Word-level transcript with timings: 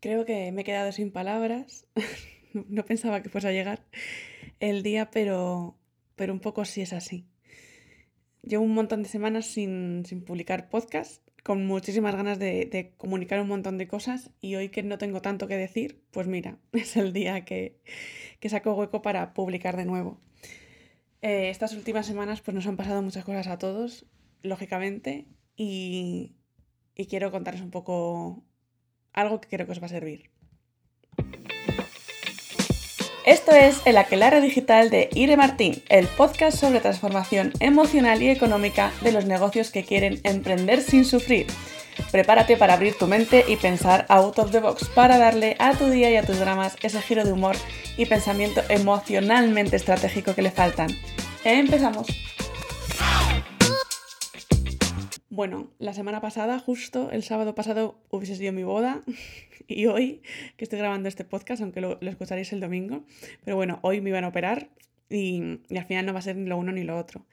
creo 0.00 0.24
que 0.24 0.50
me 0.52 0.62
he 0.62 0.64
quedado 0.64 0.92
sin 0.92 1.12
palabras. 1.12 1.86
no 2.52 2.84
pensaba 2.84 3.22
que 3.22 3.28
fuese 3.28 3.48
a 3.48 3.52
llegar 3.52 3.84
el 4.58 4.82
día, 4.82 5.10
pero, 5.10 5.76
pero 6.16 6.32
un 6.32 6.40
poco 6.40 6.64
sí 6.64 6.80
es 6.80 6.92
así. 6.92 7.26
Llevo 8.42 8.64
un 8.64 8.74
montón 8.74 9.02
de 9.02 9.08
semanas 9.08 9.46
sin, 9.46 10.04
publicar 10.26 10.70
podcast, 10.70 11.22
con 11.42 11.66
muchísimas 11.66 12.14
ganas 12.14 12.38
de, 12.38 12.92
comunicar 12.96 13.40
un 13.40 13.48
montón 13.48 13.78
de 13.78 13.86
cosas 13.86 14.30
y 14.40 14.54
hoy 14.54 14.70
que 14.70 14.82
no 14.82 14.98
tengo 14.98 15.20
tanto 15.20 15.46
que 15.46 15.56
decir, 15.56 16.02
pues 16.10 16.26
mira, 16.26 16.58
es 16.72 16.96
el 16.96 17.12
día 17.12 17.44
que, 17.44 17.80
saco 18.48 18.74
hueco 18.74 19.02
para 19.02 19.34
publicar 19.34 19.76
de 19.76 19.84
nuevo. 19.84 20.20
Eh, 21.22 21.50
estas 21.50 21.74
últimas 21.74 22.06
semanas 22.06 22.40
pues 22.40 22.54
nos 22.54 22.66
han 22.66 22.78
pasado 22.78 23.02
muchas 23.02 23.24
cosas 23.24 23.46
a 23.46 23.58
todos, 23.58 24.06
lógicamente, 24.42 25.26
y, 25.54 26.32
y 26.94 27.06
quiero 27.06 27.30
contarles 27.30 27.62
un 27.62 27.70
poco 27.70 28.42
algo 29.12 29.40
que 29.40 29.48
creo 29.48 29.66
que 29.66 29.72
os 29.72 29.82
va 29.82 29.86
a 29.86 29.90
servir. 29.90 30.30
Esto 33.26 33.52
es 33.52 33.82
El 33.84 33.98
Aquelarre 33.98 34.40
Digital 34.40 34.88
de 34.88 35.10
Ire 35.12 35.36
Martín, 35.36 35.82
el 35.88 36.06
podcast 36.06 36.58
sobre 36.58 36.80
transformación 36.80 37.52
emocional 37.60 38.22
y 38.22 38.30
económica 38.30 38.92
de 39.02 39.12
los 39.12 39.26
negocios 39.26 39.70
que 39.70 39.84
quieren 39.84 40.20
emprender 40.24 40.80
sin 40.80 41.04
sufrir. 41.04 41.46
Prepárate 42.10 42.56
para 42.56 42.74
abrir 42.74 42.96
tu 42.96 43.06
mente 43.06 43.44
y 43.46 43.56
pensar 43.56 44.06
out 44.08 44.38
of 44.38 44.52
the 44.52 44.60
box 44.60 44.88
para 44.88 45.18
darle 45.18 45.54
a 45.58 45.74
tu 45.74 45.90
día 45.90 46.10
y 46.10 46.16
a 46.16 46.24
tus 46.24 46.38
dramas 46.38 46.76
ese 46.82 47.02
giro 47.02 47.24
de 47.24 47.32
humor 47.32 47.56
y 47.96 48.06
pensamiento 48.06 48.62
emocionalmente 48.68 49.76
estratégico 49.76 50.34
que 50.34 50.42
le 50.42 50.50
faltan. 50.50 50.90
Empezamos. 51.44 52.06
Bueno, 55.40 55.70
la 55.78 55.94
semana 55.94 56.20
pasada, 56.20 56.58
justo 56.58 57.10
el 57.12 57.22
sábado 57.22 57.54
pasado, 57.54 57.98
hubiese 58.10 58.36
sido 58.36 58.52
mi 58.52 58.62
boda 58.62 59.00
y 59.66 59.86
hoy 59.86 60.20
que 60.58 60.64
estoy 60.64 60.78
grabando 60.78 61.08
este 61.08 61.24
podcast, 61.24 61.62
aunque 61.62 61.80
lo, 61.80 61.98
escucharéis 62.02 62.52
el 62.52 62.60
domingo, 62.60 63.04
pero 63.42 63.56
bueno, 63.56 63.78
hoy 63.80 64.02
me 64.02 64.10
iban 64.10 64.24
a 64.24 64.28
operar 64.28 64.68
y, 65.08 65.62
al 65.74 65.86
final 65.86 66.04
no 66.04 66.12
va 66.12 66.18
a 66.18 66.22
ser 66.22 66.36
ni 66.36 66.46
lo 66.46 66.58
uno 66.58 66.72
ni 66.72 66.84
lo 66.84 66.98
otro. 66.98 67.24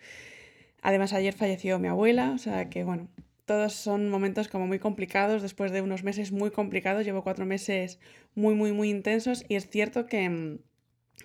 Además, 0.81 1.11
ayer 1.11 1.33
falleció 1.33 1.79
mi 1.79 1.89
abuela, 1.89 2.31
o 2.31 2.37
sea 2.37 2.69
que 2.69 2.85
bueno, 2.85 3.09
todos 3.43 3.73
son 3.73 4.07
momentos 4.07 4.47
como 4.47 4.67
muy 4.67 4.79
complicados 4.79 5.41
después 5.41 5.73
de 5.73 5.81
unos 5.81 6.05
meses 6.05 6.31
muy 6.31 6.49
complicados. 6.49 7.03
Llevo 7.03 7.23
cuatro 7.23 7.45
meses 7.45 7.99
muy, 8.35 8.55
muy, 8.55 8.71
muy 8.71 8.89
intensos 8.89 9.43
y 9.49 9.55
es 9.55 9.69
cierto 9.69 10.05
que, 10.05 10.59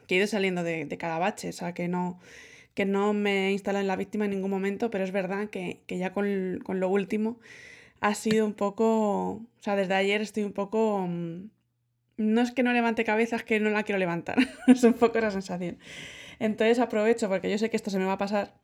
he 0.08 0.14
ido 0.16 0.26
saliendo 0.26 0.64
de, 0.64 0.84
de 0.86 0.98
cada 0.98 1.20
bache, 1.20 1.50
o 1.50 1.52
sea 1.52 1.74
que 1.74 1.86
no 1.86 2.18
que 2.74 2.84
no 2.84 3.12
me 3.12 3.52
instala 3.52 3.80
en 3.80 3.86
la 3.86 3.96
víctima 3.96 4.24
en 4.24 4.32
ningún 4.32 4.50
momento, 4.50 4.90
pero 4.90 5.04
es 5.04 5.12
verdad 5.12 5.48
que, 5.50 5.82
ya 5.88 6.12
con, 6.12 6.60
lo 6.66 6.88
último 6.88 7.38
ha 8.00 8.14
sido 8.14 8.46
un 8.46 8.54
poco, 8.54 9.30
o 9.32 9.46
sea, 9.60 9.76
desde 9.76 9.94
ayer 9.94 10.22
estoy 10.22 10.44
un 10.44 10.52
poco, 10.52 11.06
mm, 11.08 11.50
no 12.16 12.40
es 12.40 12.50
que 12.52 12.62
no 12.62 12.72
levante 12.72 13.04
cabeza, 13.04 13.36
es 13.36 13.44
que 13.44 13.60
no 13.60 13.70
la 13.70 13.84
quiero 13.84 13.98
levantar, 13.98 14.38
es 14.66 14.82
un 14.84 14.94
poco 14.94 15.18
esa 15.18 15.30
sensación. 15.30 15.78
Entonces 16.38 16.78
aprovecho, 16.78 17.28
porque 17.28 17.50
yo 17.50 17.58
sé 17.58 17.70
que 17.70 17.76
esto 17.76 17.90
se 17.90 17.98
me 17.98 18.06
va 18.06 18.14
a 18.14 18.18
pasar, 18.18 18.54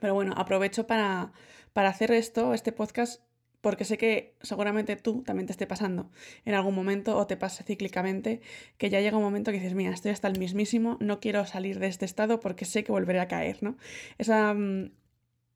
pero 0.00 0.14
bueno, 0.14 0.34
aprovecho 0.36 0.86
para, 0.86 1.32
para 1.72 1.88
hacer 1.88 2.12
esto, 2.12 2.54
este 2.54 2.72
podcast, 2.72 3.22
porque 3.60 3.84
sé 3.84 3.98
que 3.98 4.34
seguramente 4.40 4.96
tú 4.96 5.22
también 5.22 5.46
te 5.46 5.52
esté 5.52 5.66
pasando 5.66 6.10
en 6.44 6.54
algún 6.54 6.74
momento 6.74 7.16
o 7.16 7.26
te 7.26 7.36
pase 7.36 7.62
cíclicamente, 7.64 8.40
que 8.78 8.90
ya 8.90 9.00
llega 9.00 9.16
un 9.16 9.22
momento 9.22 9.50
que 9.50 9.58
dices, 9.58 9.74
mira, 9.74 9.92
estoy 9.92 10.12
hasta 10.12 10.28
el 10.28 10.38
mismísimo, 10.38 10.96
no 11.00 11.20
quiero 11.20 11.44
salir 11.46 11.78
de 11.78 11.86
este 11.88 12.04
estado 12.04 12.40
porque 12.40 12.64
sé 12.64 12.84
que 12.84 12.92
volveré 12.92 13.20
a 13.20 13.28
caer, 13.28 13.62
¿no? 13.62 13.76
Esa, 14.18 14.54
mm, 14.54 14.92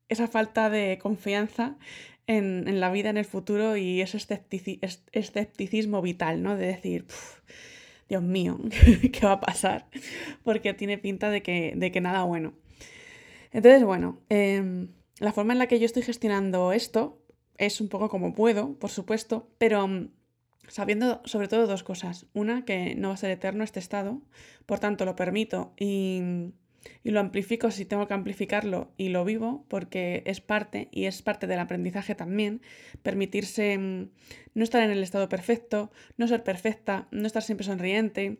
esa 0.09 0.27
falta 0.27 0.69
de 0.69 0.99
confianza 1.01 1.77
en, 2.27 2.79
la 2.79 2.91
vida, 2.91 3.09
en 3.09 3.17
el 3.17 3.25
futuro 3.25 3.77
y 3.77 4.01
ese 4.01 4.17
escepticismo 5.11 6.01
vital, 6.01 6.41
¿no? 6.41 6.55
De 6.55 6.67
decir, 6.67 7.05
Dios 8.09 8.23
mío, 8.23 8.59
¿qué 9.11 9.19
va 9.25 9.33
a 9.33 9.39
pasar? 9.39 9.87
Porque 10.43 10.73
tiene 10.73 10.97
pinta 10.97 11.29
de 11.29 11.41
que, 11.41 11.73
de 11.75 11.91
que 11.91 12.01
nada 12.01 12.23
bueno. 12.23 12.53
Entonces, 13.51 13.83
bueno, 13.83 14.19
em, 14.29 14.89
la 15.19 15.31
forma 15.31 15.53
en 15.53 15.59
la 15.59 15.67
que 15.67 15.79
yo 15.79 15.85
estoy 15.85 16.03
gestionando 16.03 16.71
esto 16.71 17.24
es 17.57 17.81
un 17.81 17.89
poco 17.89 18.09
como 18.09 18.33
puedo, 18.33 18.73
por 18.79 18.89
supuesto, 18.89 19.47
pero 19.57 19.87
mm, 19.87 20.09
sabiendo 20.67 21.21
sobre 21.25 21.47
todo 21.47 21.67
dos 21.67 21.83
cosas. 21.83 22.25
Una, 22.33 22.65
que 22.65 22.95
no 22.95 23.09
va 23.09 23.13
a 23.15 23.17
ser 23.17 23.31
eterno 23.31 23.63
este 23.63 23.79
estado, 23.79 24.21
por 24.65 24.79
tanto 24.79 25.05
lo 25.05 25.15
permito 25.15 25.73
y, 25.77 26.51
lo 27.03 27.19
amplifico 27.19 27.71
si 27.71 27.83
tengo 27.83 28.07
que 28.07 28.13
amplificarlo 28.13 28.91
y 28.95 29.09
lo 29.09 29.25
vivo 29.25 29.65
porque 29.69 30.21
es 30.27 30.39
parte 30.39 30.87
y 30.91 31.05
es 31.05 31.23
parte 31.23 31.47
del 31.47 31.57
aprendizaje 31.57 32.13
también, 32.13 32.61
permitirse 33.01 33.77
mm, 33.77 34.09
no 34.53 34.63
estar 34.63 34.83
en 34.83 34.91
el 34.91 35.01
estado 35.01 35.27
perfecto, 35.27 35.91
no 36.17 36.27
ser 36.27 36.43
perfecta, 36.43 37.07
no 37.11 37.25
estar 37.25 37.41
siempre 37.41 37.65
sonriente. 37.65 38.37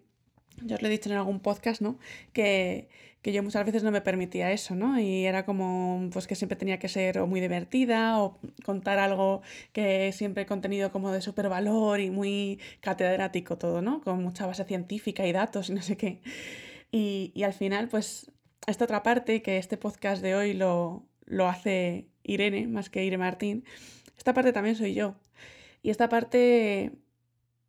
Yo 0.63 0.75
os 0.75 0.81
lo 0.81 0.87
he 0.87 0.91
dicho 0.91 1.09
en 1.09 1.17
algún 1.17 1.39
podcast, 1.39 1.81
¿no? 1.81 1.99
Que, 2.33 2.87
que 3.21 3.33
yo 3.33 3.43
muchas 3.43 3.65
veces 3.65 3.83
no 3.83 3.91
me 3.91 4.01
permitía 4.01 4.51
eso, 4.51 4.75
¿no? 4.75 4.99
Y 4.99 5.25
era 5.25 5.45
como, 5.45 6.09
pues 6.13 6.27
que 6.27 6.35
siempre 6.35 6.55
tenía 6.55 6.79
que 6.79 6.87
ser 6.87 7.19
o 7.19 7.27
muy 7.27 7.41
divertida 7.41 8.21
o 8.21 8.39
contar 8.63 8.99
algo 8.99 9.41
que 9.73 10.11
siempre 10.11 10.45
contenido 10.45 10.91
como 10.91 11.11
de 11.11 11.21
súper 11.21 11.49
valor 11.49 11.99
y 11.99 12.09
muy 12.09 12.59
catedrático 12.81 13.57
todo, 13.57 13.81
¿no? 13.81 14.01
Con 14.01 14.23
mucha 14.23 14.45
base 14.45 14.63
científica 14.63 15.25
y 15.25 15.31
datos 15.31 15.69
y 15.69 15.73
no 15.73 15.81
sé 15.81 15.97
qué. 15.97 16.21
Y, 16.91 17.31
y 17.35 17.43
al 17.43 17.53
final, 17.53 17.87
pues, 17.89 18.31
esta 18.67 18.85
otra 18.85 19.03
parte, 19.03 19.41
que 19.41 19.57
este 19.57 19.77
podcast 19.77 20.21
de 20.21 20.35
hoy 20.35 20.53
lo, 20.53 21.03
lo 21.25 21.47
hace 21.47 22.07
Irene, 22.23 22.67
más 22.67 22.89
que 22.89 23.03
Irene 23.03 23.23
Martín, 23.23 23.65
esta 24.17 24.33
parte 24.33 24.53
también 24.53 24.75
soy 24.75 24.93
yo. 24.93 25.15
Y 25.83 25.89
esta 25.89 26.09
parte, 26.09 26.93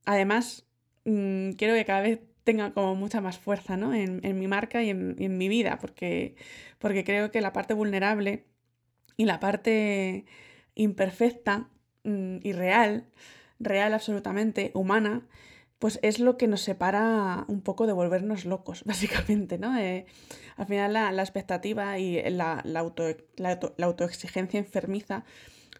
además, 0.04 0.64
mmm, 1.04 1.50
quiero 1.53 1.74
que 1.74 1.84
cada 1.84 2.00
vez 2.00 2.20
tenga 2.46 2.72
como 2.72 2.94
mucha 2.94 3.20
más 3.20 3.38
fuerza 3.38 3.76
¿no? 3.76 3.92
en, 3.92 4.38
mi 4.38 4.46
marca 4.46 4.80
y 4.80 4.90
en, 4.90 5.36
mi 5.36 5.48
vida, 5.48 5.78
porque, 5.80 6.36
creo 6.78 7.32
que 7.32 7.40
la 7.40 7.52
parte 7.52 7.74
vulnerable 7.74 8.46
y 9.16 9.24
la 9.24 9.40
parte 9.40 10.26
imperfecta 10.76 11.68
mm, 12.04 12.36
y 12.44 12.52
real, 12.52 13.08
real 13.58 13.92
absolutamente, 13.94 14.70
humana, 14.74 15.26
pues 15.80 15.98
es 16.02 16.20
lo 16.20 16.38
que 16.38 16.46
nos 16.46 16.60
separa 16.60 17.44
un 17.48 17.62
poco 17.62 17.88
de 17.88 17.92
volvernos 17.92 18.44
locos, 18.44 18.84
básicamente, 18.86 19.58
¿no? 19.58 19.76
Eh, 19.76 20.06
al 20.56 20.66
final 20.66 20.92
la, 20.92 21.22
expectativa 21.22 21.98
y 21.98 22.22
la 22.30 22.62
autoexigencia 23.82 24.60
enfermiza 24.60 25.24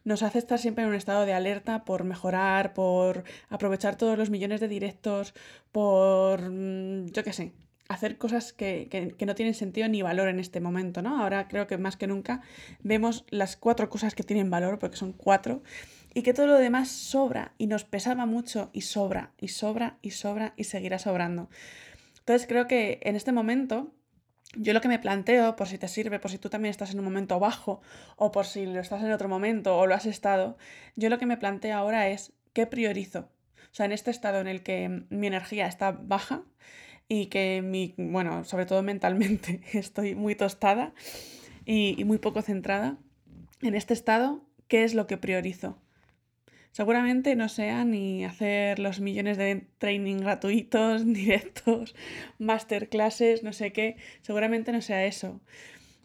nos 0.06 0.22
hace 0.22 0.39
estar 0.39 0.59
siempre 0.61 0.84
en 0.84 0.91
un 0.91 0.97
estado 0.97 1.27
de 1.27 1.34
alerta 1.34 1.84
por 1.84 2.05
mejorar, 2.05 2.75
por 2.75 3.25
aprovechar 3.50 3.97
todos 3.97 4.17
los 4.17 4.31
millones 4.31 4.61
de 4.61 4.69
directos, 4.69 5.34
por, 5.72 6.49
mm, 6.49 7.06
yo 7.06 7.25
qué 7.25 7.33
sé, 7.33 7.53
hacer 7.89 8.17
cosas 8.17 8.53
que, 8.53 9.15
no 9.27 9.34
tienen 9.34 9.55
sentido 9.55 9.89
ni 9.89 10.03
valor 10.03 10.28
en 10.28 10.39
este 10.39 10.61
momento, 10.61 11.03
¿no? 11.03 11.21
Ahora 11.21 11.49
creo 11.49 11.67
que 11.67 11.77
más 11.77 11.97
que 11.97 12.06
nunca 12.06 12.41
vemos 12.84 13.25
las 13.31 13.56
cuatro 13.56 13.91
cosas 13.91 14.15
que 14.15 14.22
tienen 14.22 14.49
valor, 14.49 14.78
porque 14.78 14.97
son 14.97 15.12
cuatro, 15.12 15.65
y 16.15 16.23
que 16.23 16.33
todo 16.33 16.47
lo 16.47 16.55
demás 16.55 16.88
sobra 16.88 17.53
y 17.59 17.67
nos 17.67 17.83
pesaba 17.84 18.27
mucho 18.27 18.71
y 18.73 18.83
sobra, 18.83 19.33
y 19.41 19.49
sobra, 19.49 19.99
y 20.03 20.12
sobra, 20.12 20.55
y 20.56 20.65
seguirá 20.65 21.00
sobrando. 21.00 21.50
Entonces 22.21 22.47
creo 22.47 22.69
que 22.69 23.00
en 23.03 23.17
este 23.17 23.33
momento 23.33 23.93
yo 24.55 24.73
lo 24.73 24.81
que 24.81 24.89
me 24.89 24.99
planteo, 24.99 25.57
por 25.57 25.69
si 25.69 25.79
te 25.79 25.89
sirve, 25.89 26.19
por 26.19 26.31
si 26.31 26.39
tú 26.39 26.49
también 26.49 26.71
estás 26.71 26.93
en 26.93 26.99
un 26.99 27.05
momento 27.05 27.39
bajo 27.39 27.81
o 28.17 28.33
por 28.33 28.47
si 28.47 28.67
lo 28.67 28.81
estás 28.81 29.03
en 29.03 29.12
otro 29.12 29.29
momento 29.29 29.77
o 29.77 29.87
lo 29.87 29.95
has 29.95 30.07
estado, 30.07 30.57
yo 30.95 31.11
lo 31.11 31.19
que 31.19 31.27
me 31.27 31.37
planteo 31.37 31.77
ahora 31.77 32.09
es 32.09 32.33
qué 32.53 32.67
priorizo. 32.67 33.29
O 33.73 33.75
sea, 33.77 33.87
en 33.87 33.93
este 33.93 34.11
estado 34.11 34.41
en 34.41 34.47
el 34.47 34.62
que 34.62 35.05
mi 35.11 35.27
energía 35.27 35.67
está 35.67 35.93
baja 35.93 36.43
y 37.09 37.27
que 37.27 37.62
mi, 37.62 37.95
bueno, 37.99 38.45
sobre 38.45 38.67
todo 38.67 38.83
mentalmente 38.83 39.61
estoy 39.73 40.15
muy 40.15 40.35
tostada 40.35 40.95
y, 41.65 42.01
y 42.01 42.05
muy 42.05 42.19
poco 42.19 42.43
centrada, 42.43 42.97
en 43.62 43.75
este 43.75 43.95
estado, 43.95 44.45
¿qué 44.69 44.85
es 44.85 44.95
lo 44.95 45.06
que 45.06 45.17
priorizo? 45.17 45.79
Seguramente 46.76 47.37
no 47.37 47.48
sea 47.48 47.87
ni 47.87 48.26
hacer 48.26 48.78
los 48.81 49.00
millones 49.00 49.38
de 49.38 49.67
training 49.78 50.19
gratuitos, 50.19 51.06
directos, 51.11 51.94
masterclasses, 52.38 53.43
no 53.43 53.55
sé 53.55 53.73
qué. 53.73 53.96
Seguramente 54.20 54.73
no 54.73 54.82
sea 54.82 55.06
eso. 55.06 55.40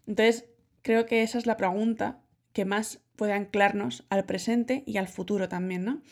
Entonces, 0.08 0.46
creo 0.82 1.06
que 1.06 1.24
esa 1.24 1.40
es 1.40 1.46
la 1.46 1.58
pregunta 1.58 2.22
que 2.54 2.64
más 2.64 3.02
puede 3.18 3.34
anclarnos 3.34 4.06
al 4.10 4.24
presente 4.24 4.84
y 4.86 4.96
al 4.96 5.10
futuro 5.10 5.50
también, 5.50 5.84
¿no? 5.84 6.04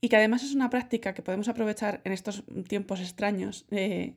Y 0.00 0.08
que 0.08 0.16
además 0.16 0.42
es 0.42 0.52
una 0.52 0.68
práctica 0.68 1.14
que 1.14 1.22
podemos 1.22 1.48
aprovechar 1.48 2.00
en 2.02 2.10
estos 2.10 2.42
tiempos 2.66 2.98
extraños 2.98 3.66
eh, 3.70 4.14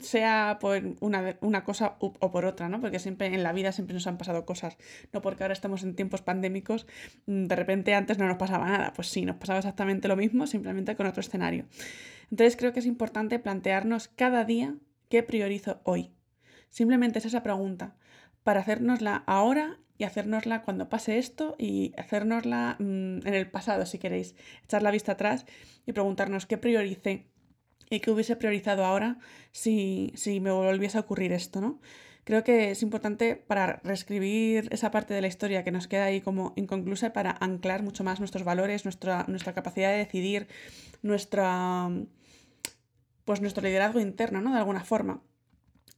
sea 0.00 0.58
por 0.60 0.80
una, 1.00 1.64
cosa 1.64 1.96
o 1.98 2.30
por 2.30 2.44
otra, 2.44 2.68
¿no? 2.68 2.80
Porque 2.80 2.98
siempre 2.98 3.26
en 3.28 3.42
la 3.42 3.52
vida 3.52 3.72
siempre 3.72 3.94
nos 3.94 4.06
han 4.06 4.18
pasado 4.18 4.44
cosas. 4.44 4.76
No 5.12 5.20
porque 5.20 5.44
ahora 5.44 5.52
estamos 5.52 5.82
en 5.82 5.94
tiempos 5.94 6.22
pandémicos, 6.22 6.86
mm, 7.26 7.46
de 7.46 7.56
repente 7.56 7.94
antes 7.94 8.18
no 8.18 8.26
nos 8.26 8.36
pasaba 8.36 8.68
nada. 8.68 8.92
Pues 8.94 9.08
sí, 9.08 9.24
nos 9.24 9.36
pasaba 9.36 9.58
exactamente 9.58 10.08
lo 10.08 10.16
mismo, 10.16 10.46
simplemente 10.46 10.96
con 10.96 11.06
otro 11.06 11.20
escenario. 11.20 11.66
Entonces 12.30 12.56
creo 12.56 12.72
que 12.72 12.80
es 12.80 12.86
importante 12.86 13.38
plantearnos 13.38 14.08
cada 14.08 14.44
día 14.44 14.74
qué 15.08 15.22
priorizo 15.22 15.80
hoy. 15.84 16.12
Simplemente 16.70 17.18
es 17.18 17.24
esa 17.24 17.42
pregunta, 17.42 17.96
para 18.44 18.60
hacernosla 18.60 19.24
ahora 19.26 19.80
y 19.98 20.04
hacérnosla 20.04 20.62
cuando 20.62 20.88
pase 20.88 21.18
esto 21.18 21.56
y 21.58 21.92
hacérnosla 21.98 22.76
mm, 22.78 23.26
en 23.26 23.34
el 23.34 23.50
pasado, 23.50 23.84
si 23.84 23.98
queréis. 23.98 24.34
Echar 24.64 24.82
la 24.82 24.90
vista 24.90 25.12
atrás 25.12 25.44
y 25.84 25.92
preguntarnos 25.92 26.46
qué 26.46 26.56
prioricé 26.56 27.29
y 27.90 28.00
qué 28.00 28.10
hubiese 28.10 28.36
priorizado 28.36 28.84
ahora 28.84 29.18
si, 29.52 30.12
si 30.14 30.40
me 30.40 30.52
volviese 30.52 30.96
a 30.96 31.02
ocurrir 31.02 31.32
esto, 31.32 31.60
¿no? 31.60 31.80
Creo 32.24 32.44
que 32.44 32.70
es 32.70 32.82
importante 32.82 33.34
para 33.34 33.80
reescribir 33.82 34.68
esa 34.70 34.90
parte 34.92 35.14
de 35.14 35.20
la 35.20 35.26
historia 35.26 35.64
que 35.64 35.72
nos 35.72 35.88
queda 35.88 36.04
ahí 36.04 36.20
como 36.20 36.52
inconclusa 36.56 37.12
para 37.12 37.36
anclar 37.40 37.82
mucho 37.82 38.04
más 38.04 38.20
nuestros 38.20 38.44
valores, 38.44 38.84
nuestra, 38.84 39.24
nuestra 39.26 39.52
capacidad 39.52 39.90
de 39.90 39.98
decidir, 39.98 40.46
nuestra, 41.02 41.90
pues 43.24 43.40
nuestro 43.40 43.62
liderazgo 43.64 44.00
interno, 44.00 44.40
¿no? 44.40 44.52
De 44.52 44.58
alguna 44.58 44.84
forma 44.84 45.22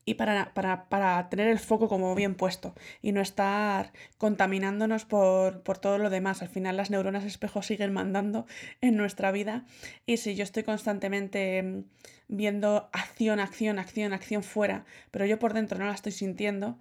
y 0.05 0.15
para, 0.15 0.53
para, 0.55 1.29
tener 1.29 1.49
el 1.49 1.59
foco 1.59 1.89
como 1.89 2.15
bien 2.15 2.35
puesto 2.35 2.75
y 3.01 3.13
no 3.13 3.21
estar 3.21 3.93
contaminándonos 4.19 5.05
por, 5.05 5.63
por, 5.63 5.79
todo 5.79 5.99
lo 5.99 6.11
demás. 6.11 6.43
Al 6.43 6.49
final 6.49 6.77
las 6.77 6.91
neuronas 6.91 7.25
espejo 7.25 7.63
siguen 7.63 7.93
mandando 7.93 8.47
en 8.81 8.97
nuestra 8.97 9.31
vida 9.31 9.65
y 10.07 10.17
si 10.17 10.35
yo 10.35 10.43
estoy 10.43 10.65
constantemente 10.65 11.63
mm, 11.63 11.85
viendo 12.29 12.89
acción, 12.93 13.41
acción, 13.41 13.79
acción, 13.79 14.13
acción 14.13 14.43
fuera, 14.43 14.85
pero 15.11 15.27
yo 15.27 15.39
por 15.39 15.55
dentro 15.55 15.79
no 15.79 15.87
la 15.87 15.95
estoy 15.95 16.13
sintiendo, 16.13 16.79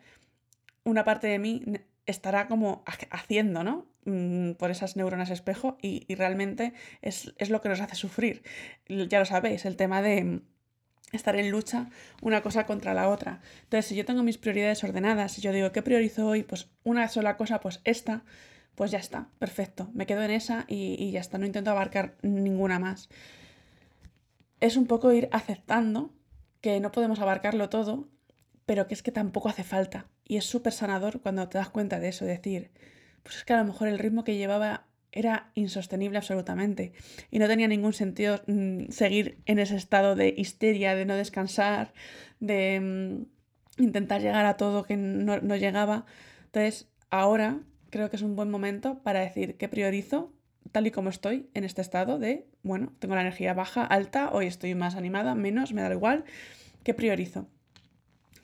una 0.83 1.03
parte 1.03 1.27
de 1.27 1.39
mí 1.39 1.63
estará 2.05 2.47
como 2.47 2.83
haciendo, 3.11 3.63
¿no? 3.63 3.85
Mm, 4.05 4.53
por 4.53 4.71
esas 4.71 4.95
neuronas 4.95 5.29
espejo 5.29 5.77
y, 5.79 6.05
y 6.07 6.15
realmente 6.15 6.73
es, 7.03 7.33
es 7.37 7.51
lo 7.51 7.61
que 7.61 7.69
nos 7.69 7.81
hace 7.81 7.95
sufrir. 7.95 8.41
Ya 8.87 9.19
lo 9.19 9.25
sabéis, 9.25 9.65
el 9.65 9.77
tema 9.77 10.01
de 10.01 10.41
estar 11.11 11.35
en 11.35 11.51
lucha 11.51 11.89
una 12.21 12.41
cosa 12.41 12.65
contra 12.65 12.93
la 12.93 13.09
otra. 13.09 13.41
Entonces, 13.63 13.85
si 13.85 13.95
yo 13.95 14.05
tengo 14.05 14.23
mis 14.23 14.37
prioridades 14.37 14.83
ordenadas, 14.83 15.33
si 15.33 15.41
yo 15.41 15.51
digo, 15.51 15.71
¿qué 15.71 15.81
priorizo 15.81 16.27
hoy? 16.27 16.43
Pues 16.43 16.69
una 16.83 17.07
sola 17.07 17.37
cosa, 17.37 17.59
pues 17.59 17.81
esta, 17.83 18.23
pues 18.75 18.91
ya 18.91 18.99
está, 18.99 19.27
perfecto. 19.39 19.89
Me 19.93 20.05
quedo 20.05 20.23
en 20.23 20.31
esa 20.31 20.65
y, 20.67 21.11
ya 21.11 21.19
está, 21.19 21.37
no 21.37 21.45
intento 21.45 21.71
abarcar 21.71 22.15
ninguna 22.21 22.79
más. 22.79 23.09
Es 24.59 24.77
un 24.77 24.87
poco 24.87 25.11
ir 25.11 25.29
aceptando 25.31 26.13
que 26.61 26.79
no 26.79 26.91
podemos 26.91 27.19
abarcarlo 27.19 27.69
todo, 27.69 28.07
pero 28.65 28.87
que 28.87 28.93
es 28.93 29.03
que 29.03 29.11
tampoco 29.11 29.49
hace 29.49 29.63
falta. 29.63 30.07
Y 30.27 30.37
es 30.37 30.45
súper 30.45 30.73
sanador 30.73 31.21
cuando 31.21 31.47
te 31.49 31.57
das 31.57 31.69
cuenta 31.69 31.99
de 31.99 32.09
eso, 32.09 32.25
decir, 32.25 32.71
pues 33.23 33.37
es 33.37 33.43
que 33.43 33.53
a 33.53 33.57
lo 33.57 33.65
mejor 33.65 33.87
el 33.87 33.99
ritmo 33.99 34.23
que 34.23 34.37
llevaba 34.37 34.85
era 35.11 35.51
insostenible 35.55 36.17
absolutamente 36.17 36.93
y 37.29 37.39
no 37.39 37.47
tenía 37.47 37.67
ningún 37.67 37.93
sentido 37.93 38.41
mm, 38.47 38.89
seguir 38.89 39.37
en 39.45 39.59
ese 39.59 39.75
estado 39.75 40.15
de 40.15 40.33
histeria, 40.35 40.95
de 40.95 41.05
no 41.05 41.15
descansar, 41.15 41.93
de 42.39 42.79
mm, 42.79 43.81
intentar 43.83 44.21
llegar 44.21 44.45
a 44.45 44.57
todo 44.57 44.83
que 44.83 44.97
no, 44.97 45.39
no, 45.39 45.55
llegaba. 45.55 46.05
Entonces, 46.45 46.89
ahora 47.09 47.59
creo 47.89 48.09
que 48.09 48.15
es 48.15 48.21
un 48.21 48.35
buen 48.35 48.49
momento 48.49 49.01
para 49.03 49.19
decir 49.19 49.57
que 49.57 49.67
priorizo 49.67 50.33
tal 50.71 50.87
y 50.87 50.91
como 50.91 51.09
estoy 51.09 51.49
en 51.53 51.63
este 51.63 51.81
estado 51.81 52.17
de, 52.17 52.47
bueno, 52.63 52.93
tengo 52.99 53.15
la 53.15 53.21
energía 53.21 53.53
baja, 53.53 53.83
alta, 53.83 54.31
hoy 54.31 54.45
estoy 54.45 54.75
más 54.75 54.95
animada, 54.95 55.35
menos, 55.35 55.73
me 55.73 55.81
da 55.81 55.91
igual, 55.91 56.23
¿qué 56.83 56.93
priorizo? 56.93 57.47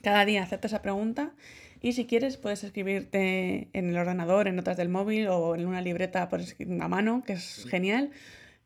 Cada 0.02 0.26
día 0.26 0.44
hacerte 0.44 0.68
esa 0.68 0.82
pregunta 0.82 1.34
y 1.82 1.94
si 1.94 2.06
quieres, 2.06 2.38
puedes 2.38 2.64
escribirte 2.64 3.70
en 3.74 3.90
el 3.90 3.98
ordenador, 3.98 4.48
en 4.48 4.56
notas 4.56 4.78
del 4.78 4.90
móvil 4.90 5.28
o 5.28 5.56
en 5.56 5.66
una 5.66 5.82
libreta 5.82 6.30
por 6.30 6.42
a 6.42 6.88
mano, 6.88 7.24
que 7.26 7.34
es 7.34 7.66
genial, 7.70 8.12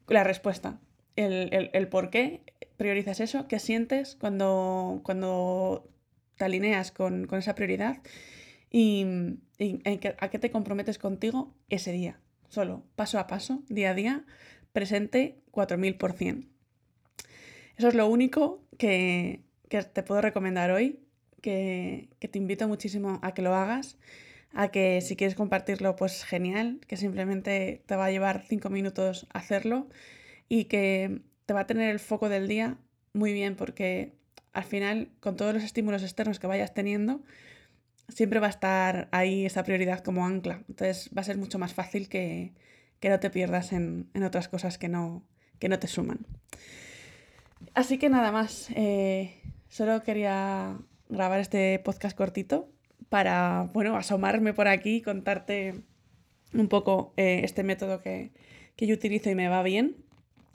la 0.08 0.24
respuesta. 0.24 0.80
El, 1.16 1.88
por 1.90 2.10
qué 2.10 2.42
priorizas 2.78 3.20
eso, 3.20 3.48
qué 3.48 3.60
sientes 3.60 4.16
cuando, 4.16 5.02
cuando 5.04 5.90
te 6.38 6.46
alineas 6.46 6.92
con, 6.92 7.28
esa 7.34 7.54
prioridad 7.54 7.98
y, 8.72 9.06
a 10.20 10.30
qué 10.30 10.40
te 10.40 10.52
comprometes 10.52 10.98
contigo 10.98 11.54
ese 11.70 11.92
día. 11.92 12.20
Solo, 12.50 12.84
paso 12.96 13.20
a 13.20 13.28
paso, 13.28 13.64
día 13.68 13.92
a 13.92 13.94
día, 13.94 14.26
presente 14.74 15.42
4000%. 15.52 16.48
Eso 17.78 17.88
es 17.88 17.96
lo 17.96 18.08
único 18.08 18.64
que, 18.78 19.42
que 19.70 19.84
te 19.84 20.04
puedo 20.04 20.22
recomendar 20.22 20.72
hoy 20.72 21.00
que, 21.42 22.10
te 22.20 22.38
invito 22.38 22.68
muchísimo 22.68 23.20
a 23.22 23.34
que 23.34 23.42
lo 23.42 23.56
hagas, 23.56 23.98
a 24.54 24.70
que 24.70 25.02
si 25.02 25.16
quieres 25.16 25.36
compartirlo, 25.36 25.96
pues 25.96 26.24
genial, 26.24 26.80
que 26.88 26.98
simplemente 26.98 27.84
te 27.86 27.96
va 27.96 28.06
a 28.06 28.12
llevar 28.12 28.44
cinco 28.48 28.70
minutos 28.70 29.28
hacerlo 29.34 29.88
y 30.50 30.66
que 30.66 31.22
te 31.46 31.54
va 31.54 31.62
a 31.62 31.68
tener 31.68 31.90
el 31.90 32.00
foco 32.00 32.30
del 32.30 32.48
día 32.48 32.78
muy 33.14 33.34
bien 33.34 33.56
porque 33.56 34.14
al 34.54 34.64
final 34.64 35.10
con 35.20 35.36
todos 35.36 35.54
los 35.54 35.64
estímulos 35.64 36.04
externos 36.04 36.40
que 36.40 36.48
vayas 36.48 36.74
teniendo, 36.74 37.22
siempre 38.10 38.40
va 38.40 38.48
a 38.48 38.52
estar 38.52 39.08
ahí 39.12 39.46
esa 39.46 39.64
prioridad 39.64 40.04
como 40.04 40.26
ancla. 40.26 40.64
Entonces 40.68 41.10
va 41.16 41.22
a 41.22 41.26
ser 41.26 41.38
mucho 41.38 41.60
más 41.60 41.74
fácil 41.74 42.10
que, 42.10 42.54
no 43.02 43.20
te 43.20 43.30
pierdas 43.30 43.72
en, 43.72 44.10
otras 44.24 44.48
cosas 44.48 44.78
que 44.78 44.90
no, 44.90 45.24
que 45.60 45.70
no 45.70 45.80
te 45.80 45.88
suman. 45.88 46.20
Así 47.74 47.98
que 47.98 48.10
nada 48.10 48.32
más, 48.32 48.70
eh, 48.76 49.40
solo 49.70 50.04
quería 50.04 50.78
grabar 51.12 51.40
este 51.40 51.78
podcast 51.80 52.18
cortito 52.18 52.70
para, 53.10 53.70
bueno, 53.74 53.98
asomarme 53.98 54.54
por 54.54 54.68
aquí 54.68 54.96
y 54.96 55.02
contarte 55.02 55.76
un 56.54 56.68
poco 56.68 57.14
eh, 57.18 57.42
este 57.44 57.64
método 57.64 58.02
que, 58.02 58.32
yo 58.78 58.96
utilizo 58.96 59.30
y 59.30 59.36
me 59.36 59.48
va 59.48 59.62
bien 59.62 59.98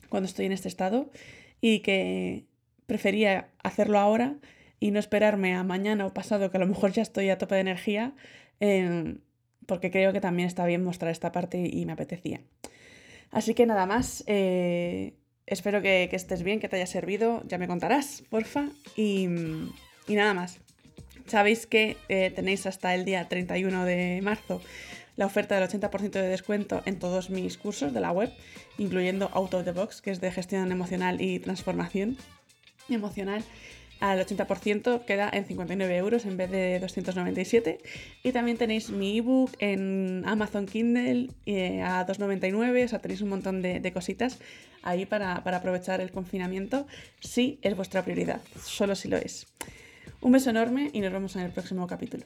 cuando 0.08 0.26
estoy 0.26 0.46
en 0.46 0.52
este 0.52 0.66
estado 0.66 1.12
y 1.60 1.78
que 1.78 2.46
prefería 2.86 3.50
hacerlo 3.62 4.00
ahora 4.00 4.34
y 4.80 4.90
no 4.90 4.98
esperarme 4.98 5.54
a 5.54 5.62
mañana 5.62 6.06
o 6.06 6.12
pasado, 6.12 6.50
que 6.50 6.56
a 6.56 6.60
lo 6.60 6.66
mejor 6.66 6.90
ya 6.90 7.02
estoy 7.02 7.30
a 7.30 7.38
tope 7.38 7.54
de 7.54 7.60
energía, 7.60 8.14
em, 8.58 9.20
porque 9.66 9.92
creo 9.92 10.12
que 10.12 10.20
también 10.20 10.48
está 10.48 10.66
bien 10.66 10.82
mostrar 10.82 11.12
esta 11.12 11.30
parte 11.30 11.70
y 11.72 11.86
me 11.86 11.92
apetecía. 11.92 12.40
Así 13.30 13.54
que 13.54 13.64
nada 13.64 13.86
más, 13.86 14.24
eh, 14.26 15.14
espero 15.46 15.80
que, 15.82 16.08
que, 16.10 16.16
estés 16.16 16.42
bien, 16.42 16.58
que 16.58 16.68
te 16.68 16.76
haya 16.76 16.86
servido, 16.86 17.44
ya 17.46 17.58
me 17.58 17.68
contarás, 17.68 18.24
porfa, 18.28 18.70
y, 18.96 19.28
y 20.06 20.14
nada 20.14 20.34
más. 20.34 20.58
Sabéis 21.26 21.66
que 21.66 21.96
eh, 22.08 22.30
tenéis 22.30 22.66
hasta 22.66 22.94
el 22.94 23.04
día 23.04 23.28
31 23.28 23.84
de 23.84 24.20
marzo 24.22 24.62
la 25.16 25.26
oferta 25.26 25.58
del 25.58 25.68
80% 25.68 26.10
de 26.10 26.28
descuento 26.28 26.82
en 26.84 26.98
todos 26.98 27.30
mis 27.30 27.56
cursos 27.56 27.92
de 27.92 28.00
la 28.00 28.12
web, 28.12 28.30
incluyendo 28.78 29.30
Out 29.32 29.54
of 29.54 29.64
the 29.64 29.72
Box, 29.72 30.02
que 30.02 30.10
es 30.10 30.20
de 30.20 30.30
gestión 30.30 30.70
emocional 30.70 31.20
y 31.20 31.40
transformación 31.40 32.16
emocional. 32.88 33.42
Al 33.98 34.20
80% 34.20 35.06
queda 35.06 35.30
en 35.32 35.46
59 35.46 35.96
euros 35.96 36.26
en 36.26 36.36
vez 36.36 36.50
de 36.50 36.78
297. 36.80 37.78
Y 38.22 38.32
también 38.32 38.58
tenéis 38.58 38.90
mi 38.90 39.18
ebook 39.18 39.50
en 39.58 40.22
Amazon 40.26 40.66
Kindle 40.66 41.30
eh, 41.46 41.80
a 41.80 42.06
2,99. 42.06 42.84
O 42.84 42.88
sea, 42.88 42.98
tenéis 42.98 43.22
un 43.22 43.30
montón 43.30 43.62
de, 43.62 43.92
cositas 43.94 44.38
ahí 44.82 45.06
para, 45.06 45.42
para 45.42 45.56
aprovechar 45.56 46.02
el 46.02 46.10
confinamiento 46.10 46.86
si 47.20 47.58
es 47.62 47.74
vuestra 47.74 48.04
prioridad, 48.04 48.42
solo 48.62 48.94
si 48.94 49.08
lo 49.08 49.16
es. 49.16 49.46
Un 50.20 50.32
beso 50.32 50.50
enorme 50.50 50.90
y 50.92 51.00
nos 51.00 51.12
vemos 51.12 51.36
en 51.36 51.42
el 51.42 51.52
próximo 51.52 51.86
capítulo. 51.86 52.24